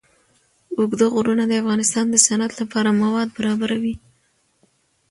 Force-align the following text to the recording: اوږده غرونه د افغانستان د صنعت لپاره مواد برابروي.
اوږده 0.77 1.05
غرونه 1.13 1.43
د 1.47 1.53
افغانستان 1.61 2.05
د 2.09 2.15
صنعت 2.25 2.53
لپاره 2.61 2.97
مواد 3.01 3.27
برابروي. 3.37 3.95